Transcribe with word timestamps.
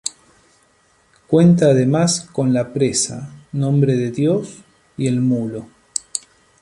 Cuenta 1.27 1.67
además 1.67 2.21
con 2.33 2.53
la 2.53 2.73
presa 2.73 3.29
Nombre 3.51 3.95
de 3.97 4.09
Dios 4.09 4.63
y 4.97 5.05
El 5.05 5.21
Mulo. 5.21 5.67